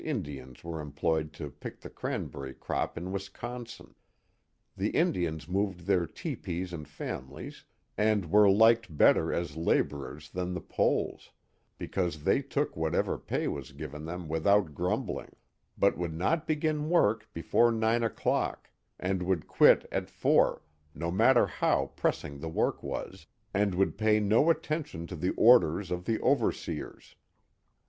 [0.03, 3.93] Indians Were employed to^ckthe cranberry crop in Wisconsin.
[4.75, 7.63] The Indians move their tepees and^f aniifite,
[7.99, 11.29] suad were liked better as laborers than the'Poles»
[11.77, 14.63] because they took whatever pay was given them without ••*•••
[15.05, 15.33] * j^uoiblihg;
[15.77, 20.63] but wdiitd not begin work before nine o'clock and would quit at four,
[20.95, 25.91] no matter how pressing the work was, and would pay nd attention td the orders
[25.91, 27.13] of the overseers.